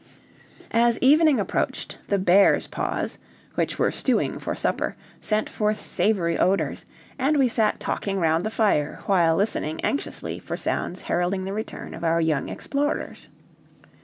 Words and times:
As 0.71 0.97
evening 0.99 1.39
approached, 1.39 1.95
the 2.07 2.17
bears' 2.17 2.65
paws, 2.65 3.19
which 3.53 3.77
were 3.77 3.91
stewing 3.91 4.39
for 4.39 4.55
supper, 4.55 4.95
sent 5.21 5.47
forth 5.47 5.79
savory 5.79 6.39
odors; 6.39 6.87
and 7.19 7.37
we 7.37 7.47
sat 7.47 7.79
talking 7.79 8.17
round 8.17 8.43
the 8.43 8.49
fire, 8.49 9.01
while 9.05 9.35
listening 9.35 9.79
anxiously 9.85 10.39
for 10.39 10.57
sounds 10.57 11.01
heralding 11.01 11.45
the 11.45 11.53
return 11.53 11.93
of 11.93 12.03
our 12.03 12.19
young 12.19 12.49
explorers. 12.49 13.29